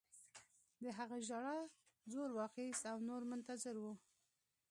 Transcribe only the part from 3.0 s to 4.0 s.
نور منتظر وو